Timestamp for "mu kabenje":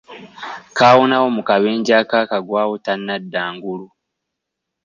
1.35-1.91